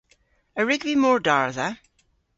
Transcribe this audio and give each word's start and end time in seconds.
A 0.59 0.61
wrug 0.63 0.81
vy 0.87 0.93
mordardha? 1.01 1.67